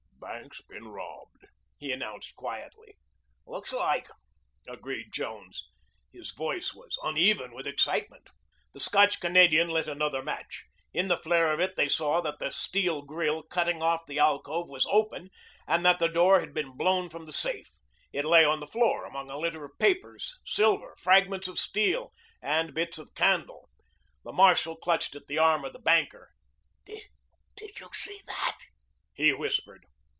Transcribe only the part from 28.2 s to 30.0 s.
that?" he whispered.